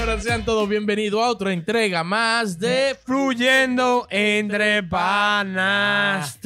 señoras, 0.00 0.24
sean 0.24 0.44
todos 0.46 0.66
bienvenidos 0.66 1.22
a 1.22 1.28
otra 1.28 1.52
entrega 1.52 2.02
más 2.02 2.58
de 2.58 2.96
Fluyendo 3.04 4.06
entre 4.08 4.82
panas. 4.82 6.38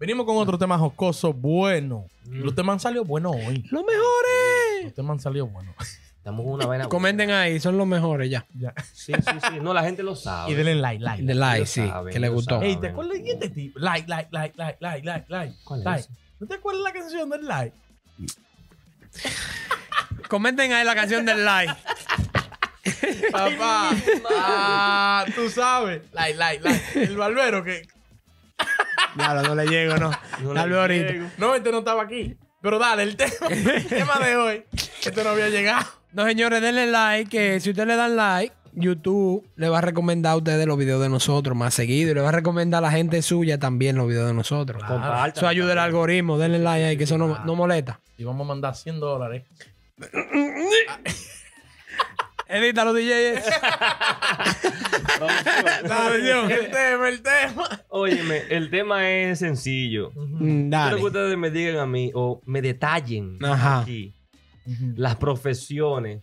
Venimos 0.00 0.24
con 0.24 0.38
otro 0.38 0.56
tema 0.56 0.78
jocoso 0.78 1.34
bueno. 1.34 2.06
Los 2.24 2.54
temas 2.54 2.74
han 2.74 2.80
salido 2.80 3.04
buenos 3.04 3.34
hoy. 3.34 3.62
Los 3.70 3.84
mejores. 3.84 4.84
Los 4.84 4.94
temas 4.94 5.14
han 5.16 5.20
salido 5.20 5.46
buenos. 5.48 5.74
Estamos 6.16 6.46
en 6.46 6.52
una 6.52 6.64
vaina. 6.64 6.88
Comenten 6.88 7.30
ahí, 7.30 7.60
son 7.60 7.76
los 7.76 7.86
mejores 7.86 8.30
ya. 8.30 8.46
Ya. 8.58 8.72
Sí, 8.94 9.12
sí, 9.12 9.38
sí. 9.50 9.60
No, 9.60 9.74
la 9.74 9.82
gente 9.82 10.02
lo 10.02 10.16
sabe. 10.16 10.52
Y 10.52 10.54
denle 10.54 10.76
like, 10.76 11.04
like. 11.04 11.22
De 11.22 11.34
like, 11.34 11.66
sí, 11.66 11.86
saben, 11.86 12.10
que 12.10 12.20
le 12.20 12.28
lo 12.28 12.34
gustó. 12.34 12.62
Ey, 12.62 12.76
¿te 12.76 12.88
acuerdas 12.88 13.22
de 13.22 13.30
este 13.32 13.50
tipo? 13.50 13.78
Like, 13.78 14.08
like, 14.08 14.30
like, 14.32 14.56
like, 14.56 14.78
like, 14.80 15.04
like, 15.04 15.26
like. 15.28 15.54
¿Cuál 15.64 15.80
es 15.80 15.84
like. 15.84 16.00
ese? 16.00 16.10
¿No 16.40 16.46
te 16.46 16.54
acuerdas 16.54 16.82
la 16.84 16.92
canción 16.94 17.28
del 17.28 17.46
like? 17.46 17.76
Comenten 20.28 20.72
ahí 20.72 20.84
la 20.84 20.94
canción 20.94 21.26
del 21.26 21.44
like. 21.44 21.72
Papá. 23.32 23.90
ah, 24.30 25.24
tú 25.34 25.48
sabes. 25.50 26.02
Like, 26.12 26.36
like, 26.38 26.62
like. 26.62 26.82
El 27.02 27.16
barbero 27.16 27.62
que. 27.64 27.82
Claro, 29.14 29.42
no 29.42 29.54
le 29.54 29.66
llego, 29.68 29.96
no. 29.96 30.10
No 30.42 30.54
Dale 30.54 30.76
ahorita. 30.76 31.12
llego. 31.12 31.26
No, 31.38 31.54
este 31.54 31.70
no 31.70 31.78
estaba 31.78 32.02
aquí. 32.02 32.36
Pero 32.60 32.80
dale, 32.80 33.04
el 33.04 33.14
tema, 33.16 33.32
el 33.50 33.86
tema 33.86 34.18
de 34.18 34.36
hoy. 34.36 34.64
Este 35.04 35.22
no 35.22 35.30
había 35.30 35.48
llegado. 35.50 35.86
No, 36.12 36.24
señores, 36.24 36.60
denle 36.60 36.88
like, 36.88 37.30
que 37.30 37.60
si 37.60 37.70
ustedes 37.70 37.86
le 37.86 37.94
dan 37.94 38.16
like, 38.16 38.52
YouTube 38.72 39.46
le 39.54 39.68
va 39.68 39.78
a 39.78 39.80
recomendar 39.82 40.32
a 40.32 40.36
ustedes 40.36 40.66
los 40.66 40.76
videos 40.76 41.00
de 41.00 41.08
nosotros 41.08 41.56
más 41.56 41.74
seguido 41.74 42.10
y 42.10 42.14
le 42.14 42.20
va 42.22 42.30
a 42.30 42.32
recomendar 42.32 42.78
a 42.78 42.88
la 42.88 42.90
gente 42.90 43.22
suya 43.22 43.58
también 43.58 43.94
los 43.96 44.08
videos 44.08 44.26
de 44.26 44.34
nosotros. 44.34 44.82
Compartan. 44.82 45.30
Eso 45.36 45.46
ayuda 45.46 45.72
al 45.72 45.78
algoritmo, 45.78 46.36
denle 46.36 46.58
like 46.58 46.84
ahí, 46.84 46.96
que 46.96 47.04
eso 47.04 47.16
no, 47.16 47.38
no 47.44 47.54
molesta. 47.54 48.00
Y 48.18 48.24
vamos 48.24 48.44
a 48.44 48.48
mandar 48.48 48.74
100 48.74 48.98
dólares. 48.98 49.44
Edita 52.48 52.84
los 52.84 52.94
DJs. 52.94 53.44
el 56.50 56.70
tema, 56.70 57.08
el 57.08 57.22
tema. 57.22 57.68
Óyeme, 57.88 58.42
el 58.50 58.70
tema 58.70 59.08
es 59.10 59.38
sencillo. 59.38 60.10
Mm, 60.14 60.38
Quiero 60.38 60.68
Dale. 60.70 60.96
que 60.96 61.02
ustedes 61.04 61.38
me 61.38 61.50
digan 61.50 61.78
a 61.78 61.86
mí 61.86 62.10
o 62.14 62.40
me 62.44 62.60
detallen 62.62 63.38
Ajá. 63.44 63.80
aquí 63.80 64.14
las 64.96 65.16
profesiones 65.16 66.22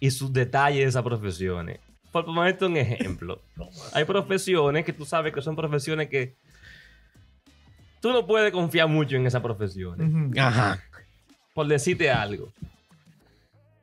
y 0.00 0.10
sus 0.10 0.32
detalles 0.32 0.80
de 0.80 0.88
esas 0.88 1.02
profesiones. 1.02 1.80
Por 2.12 2.24
ponerte 2.24 2.64
un 2.64 2.76
ejemplo. 2.76 3.42
Hay 3.92 4.04
profesiones 4.04 4.84
que 4.84 4.92
tú 4.92 5.04
sabes 5.04 5.32
que 5.32 5.42
son 5.42 5.56
profesiones 5.56 6.08
que 6.08 6.36
tú 8.00 8.12
no 8.12 8.26
puedes 8.26 8.52
confiar 8.52 8.88
mucho 8.88 9.16
en 9.16 9.26
esas 9.26 9.42
profesiones. 9.42 10.10
Ajá. 10.38 10.82
Por 11.54 11.66
decirte 11.66 12.10
algo. 12.10 12.52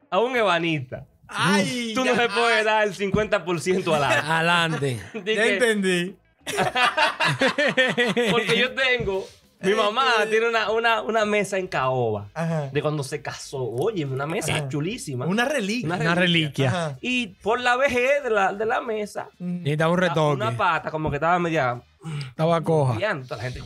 A 0.10 0.20
un 0.20 0.36
ebanista, 0.36 1.06
Ay, 1.36 1.94
tú 1.96 2.04
no 2.06 2.14
le 2.14 2.30
puedes 2.30 2.66
dar 2.66 2.84
el 2.88 2.94
50% 2.96 3.94
al 3.96 4.04
año. 4.04 4.32
Adelante. 4.34 5.00
Di 5.14 5.36
ya 5.36 5.44
que- 5.44 5.54
entendí. 5.54 6.16
Porque 8.32 8.58
yo 8.58 8.72
tengo. 8.74 9.26
Mi 9.62 9.74
mamá 9.74 10.04
tiene 10.30 10.50
una, 10.50 10.70
una, 10.72 11.02
una 11.02 11.24
mesa 11.26 11.58
en 11.58 11.68
caoba. 11.68 12.28
Ajá. 12.34 12.68
De 12.74 12.82
cuando 12.82 13.02
se 13.02 13.22
casó. 13.22 13.64
Oye, 13.64 14.04
una 14.04 14.28
mesa 14.28 14.54
Ajá. 14.54 14.68
chulísima. 14.68 15.26
Una 15.26 15.46
reliquia. 15.46 15.88
Una 15.88 15.96
Una 15.98 16.16
reliquia. 16.16 16.98
Y 17.00 17.28
por 17.28 17.62
la 17.62 17.78
vejez 17.78 18.24
de 18.24 18.30
la, 18.30 18.52
de 18.54 18.66
la 18.66 18.82
mesa, 18.82 19.30
Necesitaba 19.40 19.94
un 19.94 19.98
retoque. 20.00 20.34
una 20.36 20.58
pata 20.58 20.92
como 20.92 21.10
que 21.10 21.16
estaba 21.16 21.40
media. 21.40 21.82
Estaba 22.28 22.60
coja. 22.62 22.98
guiando. 22.98 23.26
Toda 23.26 23.38
la 23.38 23.44
gente. 23.50 23.62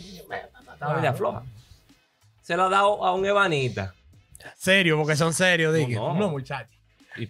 Estaba 0.71 0.93
media 0.95 1.13
floja. 1.13 1.41
Se 2.43 2.55
la 2.55 2.67
ha 2.67 2.69
dado 2.69 3.03
a 3.03 3.13
un 3.15 3.25
ebanita. 3.25 3.95
Serio, 4.55 4.97
porque 4.97 5.15
son 5.15 5.33
serios, 5.33 5.73
dije. 5.73 5.95
No, 5.95 6.13
No, 6.13 6.29
muchacho. 6.29 6.69
Y 6.69 6.76
pile 6.76 6.76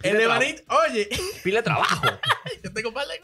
El 0.02 0.20
ebanita, 0.20 0.62
oye, 0.88 1.08
Pile 1.42 1.62
trabajo. 1.62 2.06
yo 2.64 2.72
tengo 2.72 2.92
par 2.92 3.06
de- 3.06 3.20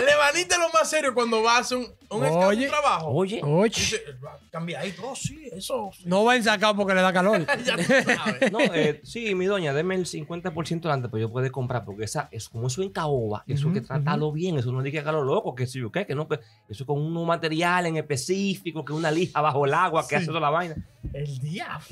El 0.00 0.08
ebanita 0.08 0.54
es 0.56 0.60
lo 0.60 0.68
más 0.70 0.88
serio 0.90 1.14
cuando 1.14 1.42
va 1.42 1.56
a 1.56 1.60
hacer 1.60 1.78
un, 1.78 1.86
un, 2.10 2.24
Oye. 2.24 2.68
trabajo. 2.68 3.08
Oye. 3.08 3.40
Oye, 3.44 3.70
Dice, 3.74 4.02
cambiadito, 4.50 5.02
oh, 5.08 5.14
sí, 5.16 5.48
eso. 5.52 5.90
sí. 5.96 6.02
no 6.06 6.24
va 6.24 6.36
ensacado 6.36 6.74
porque 6.76 6.94
le 6.94 7.02
da 7.02 7.12
calor. 7.12 7.46
ya 7.64 7.76
tú 7.76 7.82
sabes. 7.84 8.52
No, 8.52 8.58
eh, 8.60 9.00
sí, 9.04 9.34
mi 9.34 9.46
doña, 9.46 9.72
deme 9.72 9.94
el 9.94 10.06
50% 10.06 10.80
delante, 10.80 11.08
pero 11.08 11.20
yo 11.26 11.30
puedo 11.32 11.50
comprar, 11.52 11.84
porque 11.84 12.04
esa, 12.04 12.28
es 12.32 12.48
como 12.48 12.66
eso 12.68 12.82
en 12.82 12.90
caoba, 12.90 13.44
eso 13.46 13.68
hay 13.68 13.74
que 13.74 13.80
tratarlo 13.82 14.32
bien, 14.32 14.58
eso 14.58 14.72
no 14.72 14.82
diga 14.82 15.02
que 15.02 15.08
a 15.08 15.12
lo 15.12 15.22
loco, 15.22 15.54
que 15.54 15.66
si 15.66 15.78
yo 15.80 15.90
qué, 15.92 16.06
que 16.06 16.14
no, 16.14 16.26
que 16.28 16.40
eso 16.68 16.84
con 16.86 16.98
un 16.98 17.26
material 17.26 17.86
en 17.86 17.96
específico, 17.96 18.84
que 18.84 18.92
una 18.92 19.10
lija 19.10 19.40
bajo 19.40 19.64
el 19.66 19.74
agua, 19.74 20.02
que 20.02 20.08
Sí. 20.10 20.14
hace 20.16 20.26
toda 20.26 20.40
la 20.40 20.50
vaina. 20.50 20.74
El 21.12 21.38
diablo. 21.38 21.86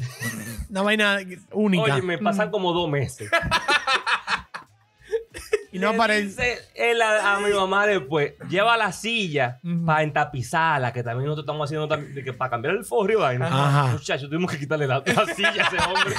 Una 0.70 0.82
vaina 0.82 1.18
única. 1.52 1.82
Oye, 1.94 2.02
me 2.02 2.18
pasan 2.18 2.50
como 2.50 2.72
dos 2.72 2.88
meses. 2.88 3.30
y 5.78 5.96
no 5.96 6.06
dice 6.08 6.58
él 6.74 7.00
a, 7.02 7.36
a 7.36 7.40
mi 7.40 7.50
mamá 7.52 7.86
después, 7.86 8.34
lleva 8.48 8.76
la 8.76 8.92
silla 8.92 9.58
para 9.86 10.02
entapizarla, 10.02 10.92
que 10.92 11.02
también 11.02 11.26
nosotros 11.26 11.44
estamos 11.44 11.66
haciendo 11.66 11.88
también, 11.88 12.14
de 12.14 12.24
que 12.24 12.32
para 12.32 12.50
cambiar 12.50 12.74
el 12.74 12.84
forro 12.84 13.12
y 13.12 13.16
vaina. 13.16 13.46
Ajá. 13.46 13.86
Muchachos, 13.92 14.28
tuvimos 14.28 14.50
que 14.50 14.58
quitarle 14.58 14.86
la, 14.86 15.02
la 15.04 15.26
silla 15.34 15.50
a 15.50 15.66
ese 15.68 15.76
hombre. 15.84 16.14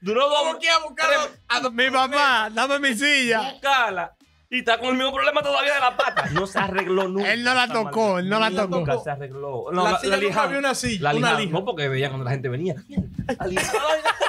Duró 0.00 0.28
dos 0.28 0.38
¿Cómo 0.38 0.58
que 0.58 0.68
a 0.68 0.78
buscar 0.80 1.08
a, 1.48 1.56
a- 1.56 1.70
Mi 1.70 1.90
papá, 1.90 2.50
dame 2.52 2.78
mi 2.78 2.94
silla. 2.94 3.52
buscarla 3.52 4.12
y 4.50 4.58
está 4.58 4.78
con 4.78 4.90
el 4.90 4.94
mismo 4.96 5.12
problema 5.12 5.42
todavía 5.42 5.74
de 5.74 5.80
la 5.80 5.96
pata. 5.96 6.26
No 6.32 6.46
se 6.46 6.58
arregló 6.60 7.08
nunca. 7.08 7.32
Él 7.32 7.42
no 7.42 7.54
la 7.54 7.66
tocó, 7.66 8.18
él 8.20 8.28
no 8.28 8.38
la 8.38 8.50
tocó. 8.52 8.76
Nunca 8.76 8.98
se 8.98 9.10
arregló. 9.10 9.72
La 9.72 9.98
silla 9.98 10.16
nunca 10.18 10.42
había 10.42 10.58
una 10.58 10.74
silla, 10.74 11.12
La 11.12 11.18
una 11.18 11.34
lija. 11.34 11.52
No, 11.52 11.64
porque 11.64 11.88
veían 11.88 12.10
cuando 12.10 12.24
la 12.26 12.30
gente 12.32 12.48
venía. 12.48 12.74
La 13.38 13.46
lija, 13.46 13.72
la. 13.72 14.23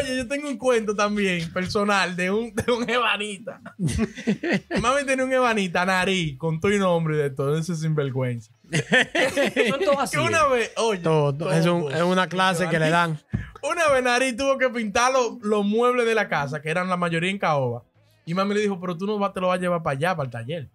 Oye, 0.00 0.16
yo 0.16 0.28
tengo 0.28 0.48
un 0.48 0.56
cuento 0.58 0.94
también 0.94 1.52
personal 1.52 2.14
de 2.16 2.30
un, 2.30 2.54
de 2.54 2.72
un 2.72 2.88
ebanita. 2.88 3.60
Mami 4.80 5.04
tenía 5.06 5.24
un 5.24 5.32
ebanita, 5.32 5.84
nariz, 5.84 6.36
con 6.38 6.60
todo 6.60 6.72
y 6.72 6.78
nombre 6.78 7.14
y 7.16 7.18
de 7.18 7.30
todo 7.30 7.56
ese 7.58 7.74
sinvergüenza. 7.76 8.52
Que 10.10 10.18
una 10.18 10.46
vez, 10.46 10.72
oye, 10.76 11.00
Todo, 11.00 11.34
todo. 11.34 11.52
Es, 11.52 11.66
un- 11.66 11.92
es 11.92 12.02
una 12.02 12.28
clase 12.28 12.68
que 12.68 12.78
le 12.78 12.90
dan. 12.90 13.18
Una 13.62 13.88
vez 13.88 14.02
Nariz 14.02 14.36
tuvo 14.36 14.58
que 14.58 14.68
pintar 14.68 15.12
los, 15.12 15.40
los 15.42 15.64
muebles 15.64 16.04
de 16.06 16.14
la 16.14 16.28
casa, 16.28 16.60
que 16.60 16.68
eran 16.70 16.88
la 16.88 16.96
mayoría 16.98 17.30
en 17.30 17.38
caoba. 17.38 17.82
Y 18.26 18.34
mami 18.34 18.54
le 18.54 18.60
dijo, 18.60 18.78
pero 18.80 18.96
tú 18.96 19.06
no 19.06 19.18
vas- 19.18 19.32
te 19.32 19.40
lo 19.40 19.48
vas 19.48 19.58
a 19.58 19.60
llevar 19.60 19.82
para 19.82 19.96
allá, 19.96 20.16
para 20.16 20.26
el 20.26 20.30
taller. 20.32 20.68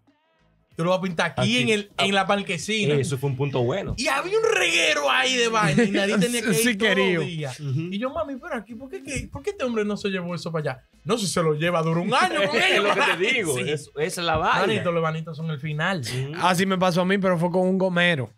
Tú 0.76 0.86
lo 0.86 0.92
vas 0.92 1.00
a 1.00 1.02
pintar 1.02 1.32
aquí, 1.32 1.42
Aquí. 1.42 1.58
En, 1.62 1.70
el, 1.70 1.92
en 1.98 2.16
la 2.16 2.26
parquesina. 2.26 2.94
Eso 2.96 3.18
fue 3.18 3.30
un 3.30 3.36
punto 3.36 3.62
bueno. 3.64 3.96
Y 3.98 4.08
había 4.08 4.38
un 4.38 4.46
reguero 4.56 5.12
ahí 5.12 5.36
de 5.36 5.50
vaina 5.50 5.84
y 5.84 5.92
Nariz 5.92 6.18
tenía 6.22 6.42
que 6.42 6.50
ir 6.52 6.56
Sí, 6.56 6.78
todos 6.78 6.96
los 6.98 7.26
días. 7.26 7.60
Ujú. 7.60 7.80
Y 7.92 8.00
yo, 8.00 8.10
mami, 8.12 8.38
pero 8.38 8.56
aquí, 8.56 8.76
¿por 8.76 8.90
qué, 8.90 9.04
qué- 9.04 9.28
¿por 9.30 9.44
qué 9.44 9.50
este 9.50 9.66
hombre 9.66 9.84
no 9.84 9.98
se 9.98 10.08
llevó 10.08 10.34
eso 10.36 10.52
para 10.54 10.72
allá? 10.74 10.84
No, 11.04 11.18
si 11.18 11.28
se 11.28 11.44
lo 11.44 11.54
lleva, 11.54 11.82
dura 11.82 12.00
un 12.00 12.14
año 12.14 12.48
con 12.50 12.56
es 12.62 12.82
lo 12.82 12.94
que 12.96 13.02
te 13.02 13.18
digo. 13.36 13.56
Sí. 13.58 13.64
es- 13.70 13.92
esa 13.98 14.22
es 14.22 14.26
la 14.26 14.38
vaina. 14.38 14.68
Manito, 14.68 14.92
los 14.94 15.04
vanitos 15.04 15.36
son 15.36 15.52
el 15.52 15.60
final. 15.60 16.02
Así 16.42 16.66
me 16.66 16.78
pasó 16.78 17.02
a 17.02 17.06
mí, 17.06 17.18
pero 17.18 17.38
fue 17.38 17.52
con 17.52 17.68
un 17.68 17.78
gomero. 17.78 18.32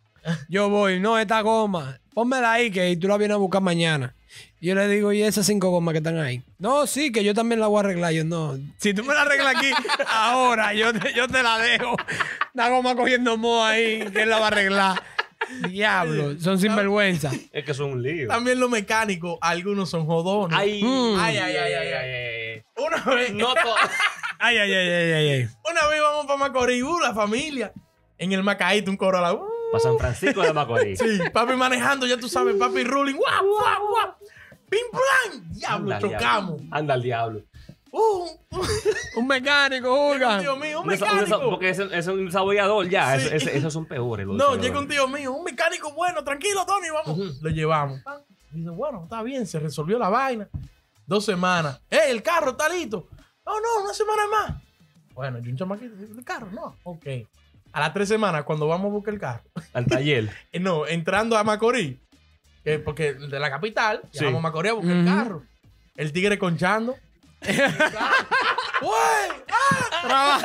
Yo 0.50 0.68
voy, 0.69 1.00
no, 1.00 1.19
esta 1.19 1.42
goma, 1.42 2.00
pónmela 2.13 2.53
ahí 2.53 2.72
que 2.72 2.95
tú 2.97 3.07
la 3.07 3.17
vienes 3.17 3.35
a 3.35 3.38
buscar 3.39 3.61
mañana. 3.61 4.16
Yo 4.61 4.75
le 4.75 4.88
digo, 4.88 5.11
¿y 5.11 5.23
esas 5.23 5.45
cinco 5.45 5.69
gomas 5.72 5.94
que 5.94 5.97
están 5.97 6.17
ahí? 6.19 6.44
No, 6.59 6.85
sí, 6.88 7.11
que 7.11 7.23
yo 7.23 7.33
también 7.33 7.59
la 7.59 7.67
voy 7.67 7.77
a 7.77 7.79
arreglar. 7.81 8.13
Yo, 8.13 8.23
no, 8.23 8.57
si 8.77 8.94
tú 8.94 9.03
me 9.03 9.13
la 9.13 9.23
arreglas 9.23 9.55
aquí 9.55 9.72
ahora, 10.07 10.73
yo 10.73 10.94
te, 10.94 11.13
yo 11.13 11.27
te 11.27 11.41
la 11.44 11.57
dejo. 11.57 11.95
La 12.53 12.69
goma 12.69 12.95
cogiendo 12.95 13.38
moho 13.38 13.63
ahí, 13.63 14.05
que 14.11 14.21
él 14.21 14.29
la 14.29 14.38
va 14.39 14.45
a 14.45 14.47
arreglar. 14.47 15.03
Diablo, 15.67 16.39
son 16.39 16.59
sinvergüenza. 16.59 17.31
Es 17.51 17.66
que 17.66 17.73
son 17.73 17.91
un 17.94 18.03
lío. 18.03 18.27
También 18.27 18.59
los 18.59 18.69
mecánicos, 18.69 19.38
algunos 19.41 19.89
son 19.89 20.05
jodones. 20.05 20.57
Ay, 20.57 20.81
Mm. 20.83 21.16
Ay, 21.19 21.38
ay, 21.38 21.55
ay, 21.57 21.73
ay, 21.73 21.94
ay. 21.94 22.63
Una 22.77 23.16
vez, 23.16 23.33
No 23.33 23.47
Ay, 24.39 24.57
ay, 24.57 24.71
ay, 24.73 24.89
ay, 24.89 25.11
ay, 25.11 25.29
ay. 25.29 25.50
una 25.69 25.88
vez 25.88 26.01
vamos 26.01 26.25
para 26.25 26.38
Macorís, 26.39 26.83
uh, 26.83 27.00
la 27.00 27.13
familia. 27.13 27.74
En 28.18 28.31
el 28.31 28.44
Macaíto, 28.44 28.89
un 28.91 28.97
Corolla. 28.97 29.33
Uh, 29.33 29.45
Para 29.71 29.83
San 29.83 29.97
Francisco 29.97 30.41
de 30.41 30.53
Macorís. 30.53 31.00
sí, 31.00 31.19
papi 31.31 31.53
manejando, 31.53 32.06
ya 32.07 32.18
tú 32.18 32.27
sabes, 32.27 32.56
papi 32.56 32.83
ruling. 32.83 33.15
¡Guau, 33.15 33.45
guau, 33.47 33.88
guau! 33.89 34.15
¡Pim, 34.69 34.79
plan! 34.91 35.51
Diablo, 35.53 35.94
Anda, 35.94 36.00
chocamos. 36.00 36.57
diablo. 36.57 36.75
Anda 36.75 36.94
al 36.94 37.01
diablo. 37.01 37.41
Uh, 37.94 38.00
uh, 38.51 38.62
Un 39.18 39.27
mecánico, 39.27 40.15
mío, 40.15 40.79
un 40.81 40.88
Un 40.88 40.94
desa- 40.94 41.12
un 41.12 41.18
mecánico. 41.19 41.50
porque 41.50 41.69
ese 41.71 41.89
es 41.91 42.07
un 42.07 42.25
desabollador 42.25 42.88
ya. 42.88 43.19
Sí. 43.19 43.27
Esos 43.51 43.73
son 43.73 43.85
peores. 43.85 44.25
los 44.25 44.38
No, 44.38 44.56
llega 44.56 44.79
un 44.79 44.88
tío 44.88 45.07
mío, 45.09 45.33
un 45.33 45.44
mecánico 45.44 45.91
bueno, 45.91 46.24
tranquilo, 46.24 46.65
Tony, 46.65 46.88
vamos. 46.89 47.41
Lo 47.41 47.50
llevamos. 47.50 48.01
Dice, 48.51 48.69
bueno, 48.69 49.01
está 49.03 49.21
bien, 49.24 49.45
se 49.45 49.59
resolvió 49.59 50.00
la 50.00 50.07
vaina. 50.09 50.47
Dos 51.06 51.25
semanas. 51.25 51.81
¡Eh, 51.89 52.00
el 52.09 52.24
carro 52.24 52.51
está 52.51 52.69
listo! 52.69 53.07
No, 53.45 53.59
no, 53.59 53.83
una 53.83 53.94
semana 53.94 54.24
más. 54.27 54.63
Bueno, 55.13 55.39
yo 55.39 55.51
un 55.51 55.57
chamaquito, 55.57 55.94
el 56.17 56.24
carro, 56.24 56.47
no. 56.51 56.77
Ok. 56.83 57.06
A 57.73 57.79
las 57.79 57.94
tres 57.94 58.07
semanas, 58.09 58.44
cuando 58.44 58.68
vamos 58.68 58.88
a 58.88 58.91
buscar 58.91 59.13
el 59.13 59.19
carro, 59.19 59.44
Al 59.73 59.85
taller. 59.85 60.29
no, 60.59 60.85
entrando 60.88 61.38
a 61.38 61.44
Macorís, 61.44 61.97
eh, 62.65 62.79
porque 62.79 63.13
de 63.13 63.39
la 63.39 63.50
capital, 63.50 64.01
Sí. 64.12 64.19
llegamos 64.19 64.39
a 64.39 64.44
Macorís 64.44 64.71
a 64.71 64.75
buscar 64.75 64.95
el 64.95 65.06
carro. 65.06 65.44
El 65.95 66.12
tigre 66.13 66.38
conchando. 66.39 66.95
¡Güey! 67.41 69.31
¡Ah! 70.03 70.41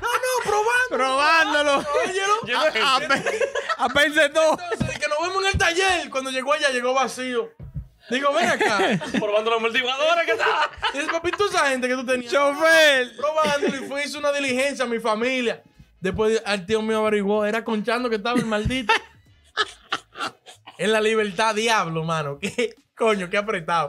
No, 0.00 0.08
no, 0.08 0.42
probando. 0.42 0.88
Probándolo. 0.90 1.78
Óyelo. 2.04 2.34
Yo 2.46 2.58
A- 2.58 2.96
ape- 3.00 3.40
Apense 3.78 4.28
todo. 4.30 4.58
Entonces, 4.72 4.98
que 4.98 5.08
nos 5.08 5.18
vemos 5.20 5.42
en 5.44 5.48
el 5.52 5.58
taller. 5.58 6.10
Cuando 6.10 6.30
llegó 6.30 6.52
allá, 6.52 6.70
llegó 6.70 6.94
vacío. 6.94 7.50
Digo, 8.10 8.32
ven 8.34 8.46
acá. 8.50 8.78
Probando 9.18 9.50
los 9.50 9.58
amortiguadores 9.60 10.24
que 10.26 10.32
estaba. 10.32 10.70
Dice, 10.92 11.06
papi, 11.10 11.30
tú 11.32 11.46
esa 11.48 11.68
gente 11.70 11.88
que 11.88 11.94
tú 11.94 12.04
tenías. 12.04 12.32
Chofer. 12.32 13.16
Probándolo 13.16 13.76
y 13.76 13.88
fue 13.88 14.04
hizo 14.04 14.18
una 14.18 14.32
diligencia 14.32 14.84
a 14.84 14.88
mi 14.88 14.98
familia. 15.00 15.62
Después 16.04 16.42
el 16.44 16.66
tío 16.66 16.82
mío 16.82 16.98
averiguó, 16.98 17.46
era 17.46 17.64
conchando 17.64 18.10
que 18.10 18.16
estaba 18.16 18.38
el 18.38 18.44
maldito. 18.44 18.92
en 20.78 20.92
la 20.92 21.00
libertad, 21.00 21.54
diablo, 21.54 22.04
mano. 22.04 22.38
¿Qué 22.38 22.74
coño? 22.94 23.30
Qué 23.30 23.38
apretado. 23.38 23.88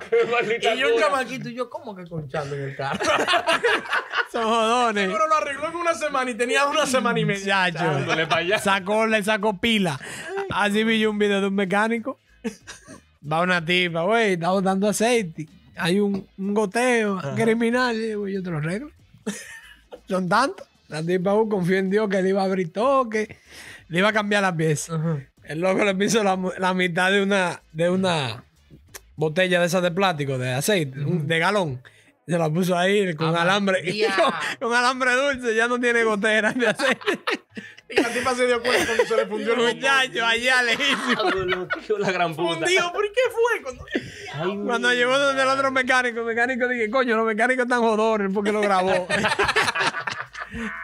y 0.63 0.79
yo 0.79 0.93
un 0.93 0.97
chamaquito, 0.97 1.49
y 1.49 1.55
yo, 1.55 1.69
¿cómo 1.69 1.93
que 1.93 2.07
conchando 2.07 2.55
en 2.55 2.69
el 2.69 2.75
carro? 2.77 3.03
Son 4.31 4.45
jodones. 4.45 5.09
Pero 5.11 5.27
lo 5.27 5.35
arregló 5.35 5.67
en 5.67 5.75
una 5.75 5.93
semana 5.93 6.31
y 6.31 6.35
tenía 6.35 6.65
una 6.67 6.85
semana 6.85 7.19
y 7.19 7.25
media. 7.25 7.69
Chacho. 7.69 8.63
Sacó, 8.63 9.05
le 9.07 9.21
sacó 9.21 9.57
pila. 9.59 9.99
Así 10.51 10.85
vi 10.85 11.01
yo 11.01 11.11
un 11.11 11.19
video 11.19 11.41
de 11.41 11.47
un 11.47 11.55
mecánico. 11.55 12.17
Va 13.29 13.41
una 13.41 13.63
tipa, 13.65 14.03
güey, 14.03 14.35
está 14.35 14.51
botando 14.51 14.87
aceite. 14.87 15.49
Hay 15.75 15.99
un, 15.99 16.25
un 16.37 16.53
goteo 16.53 17.19
criminal. 17.35 17.97
Y 17.97 18.07
digo, 18.07 18.27
yo 18.29 18.41
te 18.41 18.51
lo 18.51 18.59
arreglo. 18.59 18.89
Son 20.07 20.29
tantos. 20.29 20.65
La 20.87 21.01
tipa 21.03 21.33
uh, 21.33 21.49
confió 21.49 21.77
en 21.77 21.89
Dios 21.89 22.09
que 22.09 22.21
le 22.21 22.29
iba 22.29 22.41
a 22.41 22.45
abrir 22.45 22.71
toque, 22.71 23.37
le 23.87 23.99
iba 23.99 24.09
a 24.09 24.13
cambiar 24.13 24.41
la 24.43 24.55
pieza. 24.55 24.95
Ajá. 24.95 25.17
El 25.43 25.59
loco 25.61 25.83
le 25.83 25.93
puso 25.95 26.23
la, 26.23 26.73
mitad 26.73 27.11
de 27.11 27.21
una, 27.21 27.61
de 27.71 27.89
una 27.89 28.43
botella 29.15 29.59
de 29.59 29.67
esas 29.67 29.83
de 29.83 29.91
plástico, 29.91 30.37
de 30.37 30.53
aceite, 30.53 30.99
un- 30.99 31.27
de 31.27 31.39
galón. 31.39 31.81
Se 32.27 32.37
la 32.39 32.49
puso 32.49 32.75
ahí 32.75 33.13
con 33.13 33.35
Ah, 33.35 33.43
alambre. 33.43 33.83
Con, 34.59 34.69
con 34.69 34.75
alambre 34.77 35.11
dulce, 35.13 35.55
ya 35.55 35.67
no 35.67 35.79
tiene 35.79 36.03
gotera 36.03 36.51
de 36.53 36.67
aceite. 36.67 37.01
Y 37.87 38.01
la 38.01 38.09
tipa 38.09 38.33
se 38.33 38.47
dio 38.47 38.59
cuenta 38.63 38.83
cuando 38.87 39.05
se 39.05 39.15
le 39.15 39.25
fundió 39.27 39.53
el 39.53 39.75
muchacho. 39.75 40.25
Allá 40.25 40.63
lejísimo. 40.63 41.99
la 41.99 42.11
gran 42.11 42.35
puta. 42.35 42.55
Fundido, 42.55 42.91
¿por 42.91 43.03
qué 43.03 43.21
fue? 43.31 43.61
Cuando... 43.61 43.85
Ay, 44.33 44.59
Cuando 44.65 44.91
llegó 44.91 45.19
donde 45.19 45.43
el 45.43 45.47
otro 45.47 45.69
mecánico, 45.71 46.21
el 46.21 46.25
mecánico 46.25 46.67
dije, 46.67 46.89
coño, 46.89 47.15
los 47.15 47.27
mecánicos 47.27 47.65
están 47.65 47.81
jodones 47.81 48.31
porque 48.33 48.51
lo 48.51 48.61
grabó. 48.61 49.07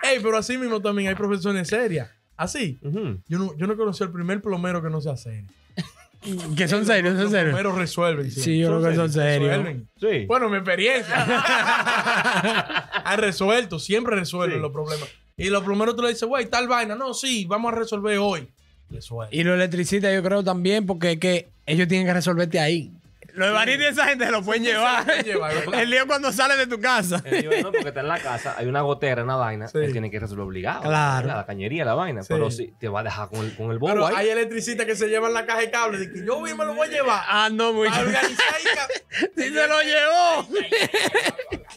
Ey, 0.03 0.19
pero 0.21 0.37
así 0.37 0.57
mismo 0.57 0.81
también 0.81 1.09
hay 1.09 1.15
profesiones 1.15 1.67
serias. 1.67 2.09
Así. 2.37 2.79
Yo 3.27 3.37
no, 3.39 3.55
yo 3.57 3.67
no 3.67 3.77
conocí 3.77 4.03
al 4.03 4.11
primer 4.11 4.41
plomero 4.41 4.81
que 4.81 4.89
no 4.89 4.99
sea 5.01 5.15
serio. 5.17 5.47
que 6.57 6.67
son 6.67 6.85
serios, 6.85 7.13
son 7.13 7.23
Los 7.23 7.31
serios. 7.31 7.49
plomeros 7.53 7.77
resuelven. 7.77 8.31
Sí, 8.31 8.59
yo 8.59 8.67
creo 8.79 8.89
que 8.89 8.95
son 8.95 9.11
serios. 9.11 9.49
Resuelven. 9.57 9.89
Sí. 9.99 10.25
Bueno, 10.27 10.49
mi 10.49 10.57
experiencia. 10.57 11.15
Han 13.05 13.19
resuelto, 13.19 13.79
siempre 13.79 14.15
resuelven 14.15 14.57
Sí. 14.57 14.61
los 14.61 14.71
problemas. 14.71 15.07
Y 15.37 15.49
los 15.49 15.63
plomeros 15.63 15.95
tú 15.95 16.01
le 16.03 16.09
dices, 16.09 16.27
güey, 16.27 16.45
tal 16.47 16.67
vaina. 16.67 16.95
No, 16.95 17.13
sí, 17.13 17.45
vamos 17.45 17.73
a 17.73 17.75
resolver 17.75 18.17
hoy. 18.19 18.49
Resuelven. 18.89 19.39
Y 19.39 19.43
los 19.43 19.55
electricistas 19.55 20.13
yo 20.13 20.21
creo 20.21 20.43
también 20.43 20.85
porque 20.85 21.13
es 21.13 21.19
que 21.19 21.49
ellos 21.65 21.87
tienen 21.87 22.05
que 22.07 22.13
resolverte 22.13 22.59
ahí. 22.59 22.91
Los 23.33 23.47
evaritos 23.49 23.79
de 23.81 23.89
esa 23.89 24.05
gente 24.07 24.25
se 24.25 24.31
lo 24.31 24.41
pueden 24.43 24.63
llevar. 24.63 25.05
pueden 25.05 25.23
llevar, 25.25 25.53
¿verdad? 25.53 25.81
el 25.81 25.89
lío 25.89 26.07
cuando 26.07 26.31
sale 26.31 26.55
de 26.57 26.67
tu 26.67 26.79
casa. 26.79 27.21
Él 27.25 27.41
dijo, 27.41 27.53
no, 27.63 27.71
porque 27.71 27.87
está 27.89 27.99
en 28.01 28.07
la 28.07 28.19
casa, 28.19 28.55
hay 28.57 28.67
una 28.67 28.81
gotera, 28.81 29.23
una 29.23 29.35
vaina, 29.35 29.67
Sí. 29.67 29.77
él 29.79 29.91
tiene 29.91 30.09
que 30.11 30.19
resolver 30.19 30.45
obligado. 30.45 30.81
Claro. 30.83 31.27
La, 31.27 31.35
la 31.37 31.45
cañería, 31.45 31.85
la 31.85 31.93
vaina. 31.93 32.21
Sí. 32.23 32.27
Pero 32.33 32.49
sí, 32.51 32.73
te 32.79 32.87
va 32.87 33.01
a 33.01 33.03
dejar 33.03 33.29
con 33.29 33.39
el, 33.45 33.55
con 33.55 33.71
el 33.71 33.79
bobo 33.79 33.93
Pero 33.93 34.07
ahí. 34.07 34.15
hay 34.17 34.29
electricistas 34.29 34.85
que 34.85 34.95
se 34.95 35.07
llevan 35.07 35.33
la 35.33 35.45
caja 35.45 35.59
de 35.61 35.71
cable. 35.71 35.97
De 35.97 36.11
que 36.11 36.25
yo 36.25 36.39
mismo 36.41 36.63
lo 36.63 36.73
voy 36.75 36.87
a 36.87 36.91
llevar. 36.91 37.21
Ah, 37.27 37.49
no, 37.51 37.73
muy 37.73 37.87
ca- 37.89 38.03
Sí 39.35 39.43
se 39.49 39.67
lo 39.67 39.81
llevó. 39.81 40.47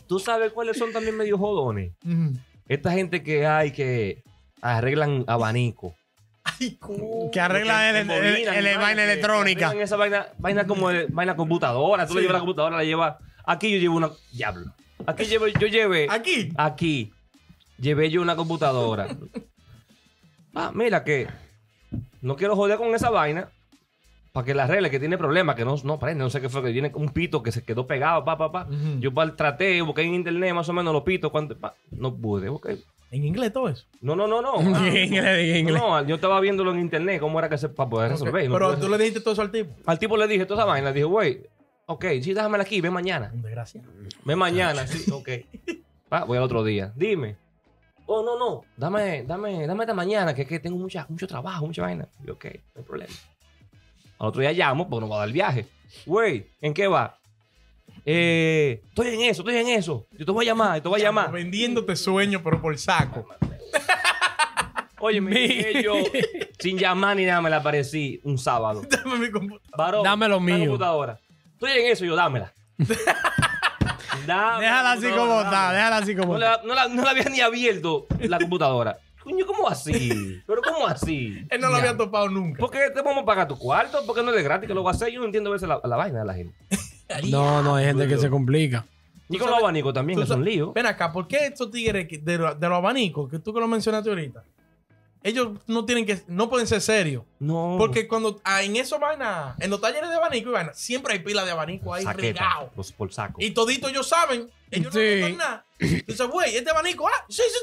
¿Tú 0.07 0.19
sabes 0.19 0.53
cuáles 0.53 0.77
son 0.79 0.93
también 0.93 1.17
medio 1.17 1.39
jodones? 1.39 1.93
Esta 2.69 2.93
gente 2.93 3.23
que 3.23 3.47
hay 3.47 3.71
que 3.73 4.23
arreglan 4.61 5.25
abanico. 5.27 5.95
Que 7.32 7.40
arregla 7.40 7.90
el, 7.90 8.11
el, 8.11 8.49
el- 8.49 8.66
el 8.66 8.78
vaina 8.78 9.05
electrónica. 9.05 9.72
Esa 9.75 9.96
vaina, 9.96 10.26
vaina 10.38 10.66
como 10.66 10.90
el- 10.90 11.06
vaina 11.08 11.37
computadora. 11.37 12.06
Tú 12.06 12.12
Sí. 12.12 12.16
le 12.16 12.22
llevas 12.22 12.34
la 12.34 12.40
computadora, 12.40 12.76
la 12.76 12.84
llevas. 12.84 13.16
Aquí 13.44 13.70
yo 13.72 13.78
llevo 13.78 13.96
una. 13.96 14.11
Diablo. 14.32 14.72
Aquí 15.06 15.25
llevo, 15.25 15.46
yo 15.49 15.66
llevé. 15.66 16.06
Aquí. 16.11 16.52
Aquí. 16.56 17.12
Llevé 17.78 18.11
yo 18.11 18.22
una 18.22 18.37
computadora. 18.37 19.08
Ah, 20.55 20.70
mira 20.72 21.02
que. 21.02 21.26
No 22.20 22.37
quiero 22.37 22.55
joder 22.55 22.78
con 22.78 22.94
esa 22.94 23.11
vaina. 23.11 23.49
Para 24.32 24.46
que 24.46 24.55
la 24.55 24.64
arregle, 24.64 24.90
que 24.90 24.99
tiene 24.99 25.16
problemas, 25.19 25.55
que 25.56 25.64
no, 25.64 25.76
no 25.84 25.99
prende, 25.99 26.25
no 26.25 26.31
sé 26.31 26.40
qué 26.40 26.49
fue, 26.49 26.62
que 26.62 26.70
viene 26.72 26.90
un 26.94 27.08
pito 27.11 27.40
que 27.43 27.52
se 27.52 27.64
quedó 27.64 27.87
pegado, 27.87 28.25
pa, 28.25 28.37
pa, 28.37 28.50
pa. 28.50 28.66
Ujú. 28.69 28.99
Yo 29.00 29.12
pa, 29.14 29.34
traté, 29.37 29.81
busqué 29.82 30.02
en 30.02 30.14
internet 30.14 30.52
más 30.55 30.69
o 30.69 30.72
menos 30.72 30.93
los 30.93 31.02
pitos, 31.05 31.31
cuánto, 31.31 31.56
pa, 31.56 31.75
no 31.93 32.14
pude, 32.16 32.49
ok. 32.49 32.69
En 33.11 33.25
inglés 33.25 33.53
todo 33.53 33.69
eso. 33.69 33.87
No, 34.01 34.17
no, 34.17 34.27
no, 34.27 34.43
no. 34.43 34.61
Inglés, 34.61 35.11
dije 35.12 35.59
inglés. 35.59 35.81
No, 35.81 36.01
no, 36.01 36.06
yo 36.06 36.17
estaba 36.17 36.41
viéndolo 36.41 36.73
en 36.73 36.81
internet, 36.81 37.21
cómo 37.21 37.39
era 37.39 37.49
que 37.49 37.59
se 37.59 37.69
para 37.69 37.89
poder 37.89 38.11
resolver. 38.11 38.49
no 38.49 38.55
Pero 38.55 38.79
tú 38.79 38.89
le 38.89 38.99
dijiste 38.99 39.21
todo 39.21 39.35
eso 39.35 39.43
al 39.43 39.51
tipo. 39.51 39.75
Al 39.87 39.99
tipo 39.99 40.17
le 40.17 40.27
dije 40.27 40.47
toda 40.47 40.62
esa 40.62 40.67
vaina, 40.67 40.89
le 40.89 40.95
dije, 40.95 41.05
güey, 41.05 41.47
ok, 41.87 42.05
sí, 42.23 42.35
déjamela 42.35 42.65
aquí, 42.65 42.81
ven 42.81 42.93
mañana. 42.93 43.31
Un 43.33 43.43
desgraciado. 43.43 43.89
Ven 44.25 44.39
mañana, 44.39 44.87
sí, 44.87 45.11
ok. 45.11 45.29
Pa, 46.09 46.25
voy 46.25 46.39
al 46.39 46.45
otro 46.45 46.65
día. 46.65 46.93
Dime. 46.97 47.37
Oh, 48.06 48.23
no, 48.23 48.39
no, 48.39 48.65
dame, 48.77 49.25
dame, 49.25 49.67
dame 49.67 49.85
esta 49.85 49.95
mañana, 49.95 50.35
que, 50.35 50.43
es 50.43 50.49
que 50.49 50.59
tengo 50.59 50.77
mucha, 50.77 51.07
mucho 51.09 51.27
trabajo, 51.27 51.67
mucha 51.67 51.83
vaina. 51.83 52.07
Y 52.27 52.31
ok, 52.31 52.45
no 52.45 52.81
hay 52.81 52.83
problema. 52.83 53.12
Al 54.19 54.29
otro 54.29 54.43
día 54.43 54.53
llamo, 54.53 54.89
porque 54.89 55.07
no 55.07 55.09
va 55.09 55.17
a 55.17 55.19
dar 55.21 55.29
el 55.29 55.33
viaje. 55.33 55.67
Güey, 56.05 56.50
¿en 56.61 56.75
qué 56.75 56.87
va? 56.87 57.19
Eh, 58.06 58.83
estoy 58.89 59.09
en 59.15 59.21
eso, 59.23 59.43
estoy 59.43 59.56
en 59.56 59.69
eso. 59.69 60.06
Yo 60.12 60.25
te 60.27 60.33
voy 60.33 60.45
a 60.47 60.51
llamar, 60.51 60.81
te 60.81 60.89
voy 60.89 61.01
a 61.01 61.05
llamar. 61.05 61.33
Vendiéndote 61.33 61.97
sueño, 61.97 62.43
pero 62.43 62.61
por 62.61 62.77
saco. 62.79 63.27
Oye, 65.01 65.21
me 65.21 65.83
yo 65.83 65.95
sin 66.59 66.79
llamar 66.79 67.17
ni 67.17 67.27
nada, 67.27 67.41
me 67.43 67.51
la 67.51 67.56
aparecí 67.56 68.21
un 68.25 68.39
sábado. 68.39 68.83
Dame 68.89 69.17
mi 69.19 69.31
computadora. 69.31 69.77
Varón, 69.77 70.03
Dame 70.05 70.29
lo 70.29 70.41
mío. 70.41 70.59
computadora. 70.71 71.19
Estoy 71.55 71.73
en 71.73 71.93
eso, 71.93 72.05
yo 72.05 72.15
dámela. 72.17 72.53
Dámela, 74.27 74.59
Déjala 74.61 74.93
así 74.93 75.11
como 75.11 75.41
está, 75.43 75.73
déjala 75.73 75.97
así 75.99 76.17
como 76.17 76.39
No 76.39 76.45
está. 76.45 76.57
la, 76.57 76.62
no, 76.62 76.75
la, 76.75 76.89
no 76.89 77.03
la 77.03 77.11
había 77.11 77.25
ni 77.25 77.41
abierto 77.41 78.07
la 78.21 78.39
computadora. 78.39 78.99
Coño, 79.23 79.45
¿cómo 79.47 79.69
así? 79.69 80.41
¿Pero 80.47 80.61
cómo 80.62 80.87
así? 80.87 81.45
Él 81.50 81.61
no 81.61 81.69
lo 81.71 81.77
había 81.77 81.97
topado 81.97 82.29
nunca. 82.29 82.61
¿Por 82.61 82.71
qué 82.71 82.91
te 82.95 83.00
vamos 83.03 83.23
a 83.23 83.27
pagar 83.27 83.49
tu 83.49 83.59
cuarto? 83.59 84.05
¿Por 84.07 84.15
qué 84.15 84.23
no 84.23 84.31
es 84.31 84.37
de 84.37 84.43
gratis 84.43 84.67
que 84.69 84.75
lo 84.75 84.83
voy 84.83 84.93
a 84.93 84.95
hacer? 84.95 85.11
Yo 85.11 85.21
no 85.21 85.27
entiendo 85.27 85.50
a 85.50 85.55
veces 85.55 85.69
la, 85.69 85.81
la 85.83 85.97
vaina 85.97 86.21
de 86.21 86.25
la 86.27 86.35
gente. 86.35 86.55
No, 87.31 87.62
no, 87.62 87.77
hay 87.77 87.87
gente 87.87 88.09
que 88.09 88.19
se 88.19 88.31
complica. 88.31 88.87
Y 89.29 89.39
con 89.39 89.51
los 89.51 89.59
abanicos 89.59 89.95
también, 89.95 90.19
que 90.19 90.27
son 90.27 90.39
sabes- 90.41 90.55
líos. 90.55 90.75
Ven 90.75 90.87
acá, 90.87 91.11
¿por 91.12 91.27
qué 91.27 91.47
estos 91.47 91.71
tigres 91.71 92.06
que- 92.06 92.19
de, 92.19 92.39
lo- 92.39 92.55
de 92.55 92.69
los 92.69 92.77
abanicos, 92.79 93.31
que 93.31 93.39
tú 93.39 93.55
que 93.55 93.61
lo 93.61 93.67
mencionaste 93.67 94.11
ahorita, 94.11 94.45
ellos 95.23 95.59
no 95.67 95.87
tienen 95.87 96.05
que, 96.05 96.21
no 96.28 96.50
pueden 96.50 96.67
ser 96.67 96.81
serios? 96.83 97.23
No. 97.38 97.76
Porque 97.78 98.07
cuando 98.07 98.40
ah, 98.45 98.62
en 98.62 98.76
esos 98.76 99.00
vainas, 99.00 99.59
en 99.61 99.71
los 99.71 99.81
talleres 99.81 100.11
de 100.11 100.17
abanico 100.17 100.50
y 100.50 100.52
vainas, 100.52 100.78
siempre 100.78 101.14
hay 101.14 101.21
pila 101.21 101.45
de 101.45 101.50
abanico 101.52 101.95
ahí 101.95 102.05
Saqueta, 102.05 102.40
regado. 102.45 102.71
los 102.76 102.93
por 102.93 103.12
saco. 103.12 103.40
Y 103.40 103.52
toditos 103.52 103.90
ellos 103.90 104.07
saben, 104.07 104.50
ellos 104.71 104.93
Sí. 104.93 105.00
no 105.21 105.28
notan 105.28 105.37
nada. 105.38 105.64
Dice, 105.78 106.25
güey, 106.26 106.57
este 106.57 106.71
abanico, 106.71 107.07
ah, 107.09 107.25
sí, 107.28 107.43
sí. 107.47 107.59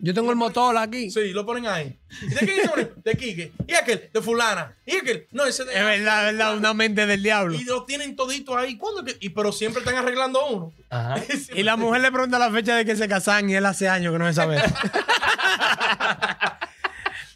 Yo 0.00 0.12
tengo 0.12 0.30
el 0.30 0.36
motor 0.36 0.76
aquí. 0.76 1.10
Sí, 1.10 1.32
lo 1.32 1.46
ponen 1.46 1.66
ahí. 1.66 1.96
¿Y 2.22 2.26
de 2.26 2.36
quién 2.38 2.58
ese 2.58 2.66
abanico? 2.68 2.90
De 3.04 3.14
Quique. 3.16 3.52
¿Y 3.68 3.74
aquel? 3.74 4.10
De 4.12 4.20
fulana. 4.20 4.74
¿Y 4.84 4.96
aquel? 4.96 5.26
No, 5.30 5.44
ese 5.46 5.64
de... 5.64 5.72
Es 5.72 5.84
verdad, 5.84 6.26
es 6.28 6.36
verdad, 6.36 6.56
una 6.56 6.74
mente 6.74 7.06
del 7.06 7.22
diablo. 7.22 7.54
Y 7.54 7.64
lo 7.64 7.84
tienen 7.84 8.16
toditos 8.16 8.56
ahí. 8.56 8.76
¿Cuándo 8.76 9.04
que- 9.04 9.16
Y, 9.20 9.28
pero 9.30 9.52
siempre 9.52 9.80
están 9.80 9.94
arreglando 9.94 10.44
uno. 10.48 10.72
Ajá. 10.90 11.22
Y 11.54 11.62
la 11.62 11.76
mujer 11.76 12.00
le 12.02 12.10
pregunta 12.10 12.38
la 12.38 12.50
fecha 12.50 12.74
de 12.76 12.84
que 12.84 12.96
se 12.96 13.06
casan 13.08 13.48
y 13.48 13.54
él 13.54 13.64
hace 13.64 13.88
años 13.88 14.12
que 14.12 14.18
no 14.18 14.26
se 14.26 14.34
sabe. 14.34 14.60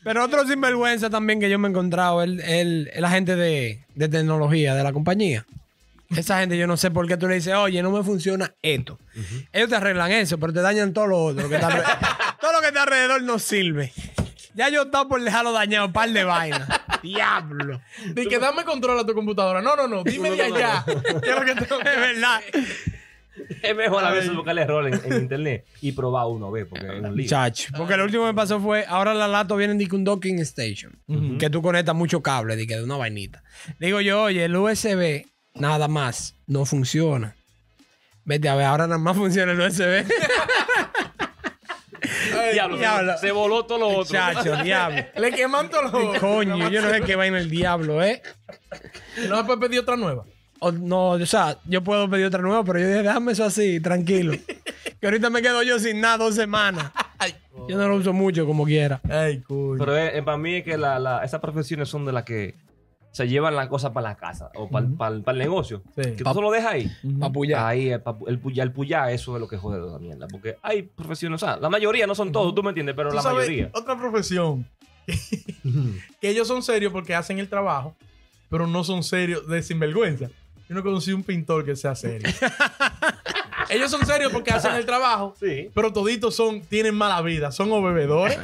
Pero 0.03 0.25
otro 0.25 0.47
sinvergüenza 0.47 1.11
también 1.11 1.41
que 1.41 1.51
yo 1.51 1.59
me 1.59 1.67
he 1.67 1.71
encontrado 1.71 2.23
es 2.23 2.29
el, 2.31 2.41
el, 2.41 2.91
el 2.93 3.05
agente 3.05 3.35
de, 3.35 3.85
de 3.97 4.09
tecnología 4.09 4.75
de 4.75 4.85
la 4.85 4.93
compañía. 4.93 5.45
Esa 6.15 6.41
gente, 6.41 6.57
yo 6.57 6.67
no 6.67 6.77
sé 6.77 6.91
por 6.91 7.07
qué 7.09 7.17
tú 7.17 7.27
le 7.27 7.35
dices, 7.37 7.55
oye, 7.55 7.83
no 7.83 7.91
me 7.91 8.03
funciona 8.03 8.55
esto. 8.63 8.99
Ellos 9.53 9.69
te 9.69 9.77
arreglan 9.77 10.13
eso, 10.13 10.39
pero 10.39 10.53
te 10.53 10.61
dañan 10.61 10.93
todo 10.93 11.07
lo 11.07 11.25
otro. 11.25 11.49
que 11.49 11.59
todo 12.41 12.53
lo 12.53 12.61
que 12.61 12.69
está 12.69 12.83
alrededor 12.83 13.23
no 13.23 13.39
sirve. 13.39 13.93
Ya 14.55 14.71
yo 14.71 14.83
estaba 14.85 15.07
por 15.07 15.23
dejarlo 15.23 15.53
dañado, 15.53 15.87
un 15.87 15.93
par 15.93 16.11
de 16.11 16.25
vainas. 16.25 16.67
Diablo. 17.03 17.81
De 18.15 18.27
que 18.27 18.39
dame 18.39 18.65
control 18.65 18.99
a 18.99 19.05
tu 19.05 19.15
computadora. 19.15 19.61
No, 19.61 19.77
no, 19.77 19.87
no. 19.87 20.03
Dime 20.03 20.31
de 20.31 20.43
allá. 20.43 20.85
¿Qué 21.23 21.31
es 21.31 21.37
lo 21.37 21.45
que 21.45 21.55
tengo 21.55 21.79
que 21.81 21.91
Es 21.91 21.97
verdad. 21.97 22.41
Es 23.63 23.77
mejor 23.77 24.03
a 24.03 24.11
veces 24.13 24.35
buscar 24.35 24.53
el 24.53 24.59
error 24.59 24.87
en, 24.87 24.95
en 25.05 25.21
internet 25.21 25.67
y 25.83 25.93
probar 25.93 26.27
uno, 26.29 26.51
ve, 26.51 26.65
porque 26.65 26.87
es 26.87 27.05
un 27.05 27.15
lío. 27.15 27.29
Chacho. 27.29 27.69
Porque 27.77 27.97
lo 27.99 28.05
último 28.05 28.23
que 28.23 28.29
me 28.29 28.35
pasó 28.35 28.59
fue, 28.61 28.87
ahora 28.89 29.13
las 29.13 29.29
latos 29.29 29.59
vienen 29.59 29.77
de 29.77 29.87
un 29.93 30.05
docking 30.05 30.39
station, 30.39 30.99
que 31.39 31.51
tú 31.51 31.61
conectas 31.61 31.95
mucho 31.95 32.23
cable, 32.23 32.57
de 32.57 32.67
que 32.67 32.77
de 32.77 32.85
una 32.85 32.97
vainita. 32.97 33.43
Digo 33.79 34.01
yo, 34.01 34.23
oye, 34.23 34.47
el 34.47 34.57
USB 34.57 35.27
nada 35.59 35.89
más 35.89 36.35
no 36.47 36.65
funciona. 36.65 37.35
Vete 38.25 38.49
a 38.49 38.55
ver, 38.57 38.67
ahora 38.67 38.87
nada 38.87 38.99
más 38.99 39.17
funciona 39.17 39.53
el 39.53 39.61
USB. 39.61 40.05
Ay, 42.39 42.53
Diablo, 42.53 42.77
Diablo. 42.77 43.19
Se 43.19 43.31
voló 43.33 43.65
todo 43.65 43.79
lo 43.79 43.89
otro. 43.89 44.13
Chacho, 44.13 44.57
diablo. 44.63 45.03
Le 45.17 45.33
queman 45.33 45.71
todos 45.71 45.93
los 45.93 46.19
Coño, 46.19 46.69
yo 46.69 46.83
no 46.83 46.91
sé 46.91 47.01
qué 47.03 47.17
vaina 47.17 47.39
el 47.39 47.49
diablo, 47.51 48.03
¿eh? 48.03 48.23
No 49.29 49.39
se 49.39 49.45
puede 49.45 49.61
pedir 49.61 49.81
otra 49.81 49.97
nueva. 49.97 50.25
O, 50.59 50.73
no, 50.73 51.11
o 51.11 51.27
sea, 51.27 51.59
yo 51.67 51.83
puedo 51.83 52.09
pedir 52.09 52.27
otra 52.27 52.41
nueva, 52.43 52.65
pero 52.65 52.79
yo 52.79 52.87
dije, 52.89 53.03
déjame 53.03 53.33
eso 53.33 53.45
así, 53.45 53.79
tranquilo. 53.81 54.33
que 55.01 55.07
ahorita 55.07 55.29
me 55.31 55.43
quedo 55.43 55.63
yo 55.63 55.79
sin 55.79 56.01
nada 56.01 56.19
dos 56.19 56.35
semanas. 56.35 56.93
Ay, 57.19 57.35
Yo 57.69 57.77
no 57.77 57.89
lo 57.89 57.97
uso 57.97 58.13
mucho 58.13 58.47
como 58.47 58.65
quiera. 58.65 59.01
ay, 59.09 59.41
coño. 59.43 59.79
Pero 59.79 59.97
eh, 59.97 60.19
eh, 60.19 60.23
para 60.23 60.39
mí 60.39 60.57
es 60.57 60.65
que 60.65 60.77
la, 60.77 60.99
la- 60.99 61.25
esas 61.25 61.41
profesiones 61.41 61.89
son 61.89 62.05
de 62.07 62.13
las 62.13 62.25
que 62.25 62.55
se 63.17 63.27
llevan 63.29 63.57
la 63.57 63.67
cosa 63.71 63.95
para 63.95 64.11
la 64.11 64.15
casa 64.17 64.51
o 64.57 64.69
para 64.69 65.15
el 65.33 65.39
negocio. 65.39 65.83
Sí. 65.95 66.03
Que 66.17 66.23
tú 66.23 66.35
solo 66.35 66.51
dejas 66.51 66.73
ahí. 66.73 66.91
Papuya. 67.19 67.67
Ahí, 67.67 67.89
el, 67.89 68.05
papu- 68.05 68.29
el 68.29 68.39
puya, 68.39 68.63
el 68.63 68.73
puya, 68.73 69.11
eso 69.11 69.35
es 69.37 69.41
lo 69.41 69.49
que 69.49 69.57
jode 69.57 69.81
de 69.81 69.91
la 69.91 69.99
mierda. 69.99 70.29
Porque 70.29 70.57
hay 70.61 70.83
profesiones, 70.83 71.43
o 71.43 71.47
sea, 71.47 71.57
la 71.57 71.71
mayoría 71.71 72.07
no 72.07 72.15
son 72.15 72.31
todos, 72.31 72.55
tú 72.55 72.63
me 72.63 72.69
entiendes, 72.69 72.95
pero 72.95 73.09
Tú 73.09 73.15
la 73.17 73.23
sabes, 73.23 73.49
mayoría. 73.49 73.71
Otra 73.73 73.97
profesión. 73.97 74.69
que 76.21 76.29
ellos 76.29 76.47
son 76.47 76.63
serios 76.63 76.93
porque 76.93 77.15
hacen 77.15 77.39
el 77.39 77.49
trabajo, 77.49 77.97
pero 78.51 78.67
no 78.67 78.85
son 78.85 79.03
serios 79.03 79.49
de 79.49 79.63
sinvergüenza. 79.63 80.29
Yo 80.69 80.75
no 80.75 80.83
conocí 80.83 81.13
un 81.13 81.23
pintor 81.23 81.65
que 81.65 81.75
sea 81.75 81.95
serio. 81.95 82.29
ellos 83.69 83.91
son 83.91 84.05
serios 84.07 84.33
porque 84.33 84.51
hacen 84.51 84.75
el 84.75 84.87
trabajo, 84.87 85.35
Sí. 85.41 85.71
pero 85.75 85.93
toditos 85.93 86.35
son, 86.37 86.61
tienen 86.63 86.95
mala 86.95 87.21
vida. 87.23 87.51
Son 87.53 87.71
o 87.73 87.83
bebedores, 87.83 88.39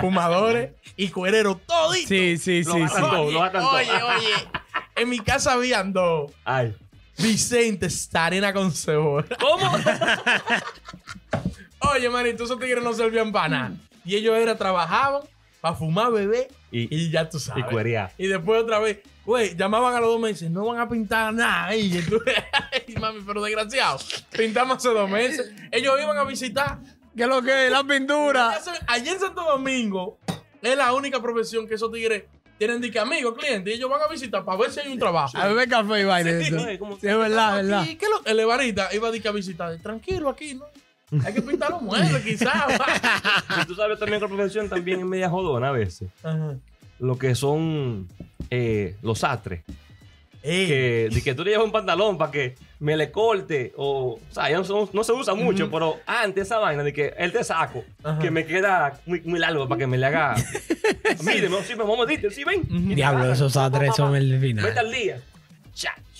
fumadores 0.00 0.70
y 0.96 1.08
cuereros. 1.08 1.58
Toditos. 1.66 2.08
Sí, 2.08 2.38
sí, 2.38 2.64
sí, 2.64 2.80
gastan 2.80 3.04
sí. 3.04 3.10
todo. 3.10 3.22
Oye, 3.22 3.32
lo 3.32 3.42
atan 3.42 3.62
todo. 3.62 3.72
oye, 3.76 3.90
oye. 3.90 4.48
En 4.96 5.08
mi 5.08 5.18
casa 5.20 5.52
habían 5.54 5.92
dos. 5.92 6.30
Ay. 6.44 6.74
Vicente 7.18 7.88
arena 8.14 8.52
con 8.52 8.72
cebolla. 8.72 9.28
¿Cómo? 9.38 9.70
Oye, 11.92 12.10
manito, 12.10 12.44
esos 12.44 12.58
tigres 12.58 12.82
no 12.84 12.92
servían 12.92 13.32
para 13.32 13.48
nada. 13.48 13.72
Y 14.04 14.16
ellos 14.16 14.36
era, 14.36 14.56
trabajaban 14.56 15.22
para 15.60 15.74
fumar, 15.74 16.10
beber 16.12 16.48
Y- 16.70 16.94
y, 16.94 17.10
ya 17.10 17.28
tú 17.28 17.38
sabes. 17.38 17.64
y 17.64 17.68
cuerear. 17.70 18.12
Y 18.18 18.26
después 18.26 18.62
otra 18.62 18.78
vez, 18.78 18.98
güey, 19.30 19.56
llamaban 19.56 19.94
a 19.94 20.00
los 20.00 20.08
dos 20.10 20.20
meses, 20.20 20.50
no 20.50 20.66
van 20.66 20.78
a 20.80 20.88
pintar 20.88 21.32
nada 21.32 21.66
ahí. 21.66 21.96
Y 21.98 22.02
tú- 22.02 22.20
Ay, 22.88 22.94
mami, 22.96 23.20
pero 23.26 23.42
desgraciado. 23.42 23.98
Pintamos 24.36 24.78
hace 24.78 24.88
dos 24.88 25.08
meses. 25.08 25.52
Ellos 25.70 25.94
iban 26.02 26.16
a 26.18 26.24
visitar. 26.24 26.78
¿Qué 27.16 27.22
es 27.22 27.28
lo 27.28 27.42
que 27.42 27.66
es? 27.66 27.70
La 27.72 27.84
pintura. 27.84 28.58
Allí 28.86 29.08
en 29.08 29.18
Santo 29.20 29.42
Domingo 29.42 30.18
es 30.62 30.76
la 30.76 30.92
única 30.92 31.20
profesión 31.22 31.66
que 31.68 31.74
esos 31.74 31.90
tigres 31.92 32.24
tienen 32.58 32.80
de 32.80 32.90
que 32.90 32.98
amigos, 32.98 33.34
clientes, 33.38 33.72
y 33.72 33.76
ellos 33.78 33.88
van 33.88 34.02
a 34.02 34.06
visitar 34.08 34.44
para 34.44 34.58
ver 34.58 34.70
si 34.70 34.80
hay 34.80 34.92
un 34.92 34.98
trabajo. 34.98 35.36
A 35.38 35.46
beber 35.48 35.68
café 35.68 36.00
y 36.00 36.04
vaina. 36.04 36.30
Sí. 36.40 36.54
eso. 36.54 36.64
Ay, 36.66 36.78
¿cómo- 36.78 36.98
Sí, 37.00 37.06
es 37.08 37.16
verdad, 37.16 37.60
es 37.60 37.66
verdad. 37.66 37.86
¿Y 37.88 37.96
qué 37.96 38.06
lo, 38.08 38.24
el 38.26 38.40
Evarita 38.40 38.88
iba 38.94 39.10
de 39.10 39.20
que 39.20 39.28
a 39.28 39.32
visitar. 39.32 39.76
Tranquilo 39.78 40.28
aquí, 40.28 40.54
¿no? 40.54 40.66
Hay 41.24 41.32
que 41.34 41.42
pintar 41.42 41.70
los 41.70 41.82
muebles, 41.82 42.22
quizás. 42.22 42.52
Y 43.62 43.64
tú 43.66 43.74
sabes 43.74 43.98
también 43.98 44.20
que 44.20 44.26
la 44.28 44.34
profesión 44.36 44.68
también 44.68 45.00
es 45.00 45.06
media 45.06 45.28
jodona 45.30 45.68
a 45.70 45.72
veces. 45.72 46.08
Ajá. 46.22 46.56
Lo 47.00 47.18
que 47.18 47.34
son 47.34 48.08
eh, 48.50 48.96
los 49.02 49.20
sastres. 49.20 49.62
Ey, 50.42 50.66
Que, 50.66 51.08
de 51.12 51.22
que 51.22 51.34
tú 51.34 51.44
le 51.44 51.50
llevas 51.50 51.66
un 51.66 51.72
pantalón 51.72 52.16
para 52.16 52.30
que 52.30 52.54
me 52.78 52.96
le 52.96 53.10
corte. 53.10 53.72
O, 53.76 54.14
o 54.14 54.20
sea, 54.32 54.48
ya 54.50 54.58
no, 54.58 54.64
se 55.04 55.12
usa 55.12 55.34
mucho, 55.34 55.70
pero 55.70 55.98
antes 56.06 56.46
esa 56.46 56.58
vaina 56.58 56.82
de 56.82 56.92
que 56.92 57.14
él 57.18 57.32
te 57.32 57.44
saco, 57.44 57.84
que 58.20 58.30
me 58.30 58.46
queda 58.46 59.00
muy, 59.06 59.20
muy 59.22 59.38
largo 59.38 59.68
para 59.68 59.80
que 59.80 59.86
me 59.86 59.98
le 59.98 60.06
haga. 60.06 60.34
Míreme, 61.24 61.62
sí, 61.62 61.74
me 61.74 61.82
vamos 61.82 62.00
a 62.00 62.06
decir, 62.06 62.30
sí, 62.32 62.44
ven. 62.44 62.60
Ujú. 62.60 62.94
Diablo, 62.94 63.30
esos 63.30 63.56
atres 63.56 63.94
son 63.94 64.16
el 64.16 64.30
Vete 64.38 64.46
final. 64.46 64.78
al 64.78 64.92
día. 64.92 65.20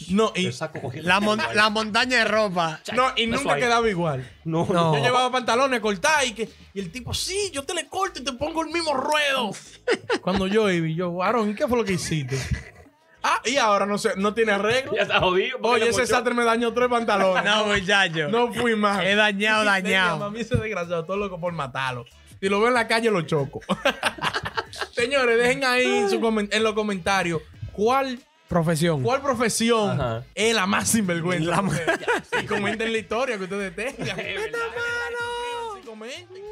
No, 0.09 0.33
y, 0.35 0.47
El 0.47 0.52
saco 0.52 0.81
cogido. 0.81 1.07
La, 1.07 1.21
mon- 1.21 1.38
la 1.55 1.69
montaña 1.71 2.19
de 2.19 2.25
ropa. 2.25 2.81
No, 2.95 3.12
y 3.17 3.25
Eso 3.25 3.37
nunca 3.37 3.55
ahí. 3.55 3.61
quedaba 3.61 3.88
igual. 3.88 4.29
No, 4.45 4.67
No. 4.71 4.95
Yo 4.97 5.02
llevaba 5.02 5.31
pantalones 5.31 5.81
cortados 5.81 6.26
y, 6.26 6.33
que, 6.33 6.49
y 6.73 6.81
el 6.81 6.90
tipo, 6.90 7.12
sí, 7.12 7.50
yo 7.52 7.64
te 7.64 7.75
le 7.75 7.87
corto 7.88 8.21
y 8.21 8.25
te 8.25 8.33
pongo 8.33 8.62
el 8.62 8.71
mismo 8.71 8.95
ruedo. 8.95 9.50
Cuando 10.23 10.47
yo 10.47 10.71
iba, 10.71 10.87
y 10.87 10.95
yo, 10.95 11.23
Aaron, 11.23 11.50
¿y 11.50 11.55
qué 11.55 11.69
fue 11.69 11.76
lo 11.76 11.85
que 11.85 11.93
hiciste? 11.93 12.38
Ah, 13.23 13.43
y 13.45 13.59
ahora 13.59 13.85
no 13.85 13.99
sé, 13.99 14.12
no 14.17 14.33
tiene 14.33 14.52
arreglo. 14.52 14.95
Ya 14.97 15.02
está 15.02 15.21
jodido. 15.21 15.59
Oye, 15.62 15.90
ese 15.90 16.07
sastre 16.07 16.33
me 16.33 16.43
dañó 16.45 16.73
tres 16.73 16.88
pantalones. 16.88 17.45
No, 17.45 17.67
muchacho. 17.67 18.29
No 18.31 18.50
fui 18.55 18.75
más. 18.76 19.05
He 19.05 19.14
dañado, 19.14 19.61
Tenía, 19.61 19.73
dañado. 19.73 20.19
Mami, 20.21 20.40
ese 20.40 20.57
desgraciado, 20.57 21.05
todo 21.05 21.19
loco 21.19 21.38
por 21.38 21.52
matarlo. 21.52 22.07
Si 22.40 22.49
lo 22.49 22.59
veo 22.59 22.69
en 22.69 22.75
la 22.75 22.88
calle, 22.88 23.11
lo 23.11 23.21
choco. 23.21 23.61
Señores, 24.93 25.38
dejen 25.38 25.64
ahí 25.64 25.85
en, 25.87 26.11
su 26.11 26.21
comen- 26.21 26.49
en 26.52 26.62
los 26.62 26.73
comentarios 26.75 27.43
cuál, 27.73 28.19
Profesión. 28.50 29.04
cuál 29.04 29.23
profesión 29.23 29.92
Ajá. 29.92 30.25
es 30.35 30.52
la 30.52 30.66
más 30.66 30.88
sinvergüenza. 30.88 31.49
La 31.49 31.62
y 32.42 32.47
comenten 32.47 32.90
la 32.90 32.99
historia 32.99 33.38
que 33.38 33.45
ustedes 33.45 33.76
tengan. 33.76 34.19